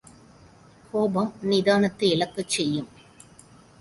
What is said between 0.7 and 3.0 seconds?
கோபம் நிதானத்தை இழக்கச் செய்யும்!